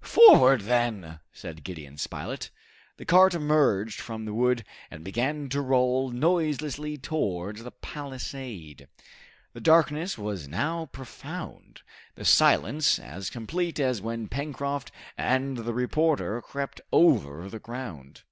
"Forward, 0.00 0.60
then!" 0.60 1.18
said 1.32 1.64
Gideon 1.64 1.96
Spilett. 1.98 2.50
The 2.98 3.04
cart 3.04 3.34
emerged 3.34 4.00
from 4.00 4.26
the 4.26 4.32
wood 4.32 4.62
and 4.92 5.02
began 5.02 5.48
to 5.48 5.60
roll 5.60 6.10
noiselessly 6.10 6.98
towards 6.98 7.64
the 7.64 7.72
palisade. 7.72 8.86
The 9.54 9.60
darkness 9.60 10.16
was 10.16 10.46
now 10.46 10.86
profound, 10.92 11.82
the 12.14 12.24
silence 12.24 13.00
as 13.00 13.28
complete 13.28 13.80
as 13.80 14.00
when 14.00 14.28
Pencroft 14.28 14.92
and 15.16 15.56
the 15.56 15.74
reporter 15.74 16.40
crept 16.42 16.80
over 16.92 17.48
the 17.50 17.58
ground. 17.58 18.22